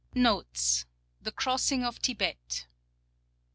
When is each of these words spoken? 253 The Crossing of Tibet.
253 0.15 0.89
The 1.21 1.31
Crossing 1.31 1.83
of 1.83 2.01
Tibet. 2.01 2.65